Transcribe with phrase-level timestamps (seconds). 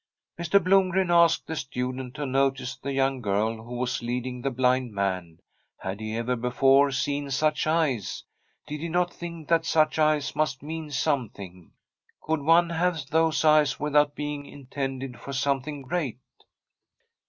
[0.39, 0.59] Mr.
[0.59, 5.37] Blomgren asked the student to notice the young girl who was leading the blind man.
[5.77, 8.23] Had he ever before seen such eyes?
[8.65, 11.73] Did he not think that such eyes must mean something?
[12.19, 16.17] Could one have those eyes without being intended for something great